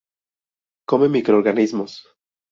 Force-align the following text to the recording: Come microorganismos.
Come 0.93 1.09
microorganismos. 1.15 1.91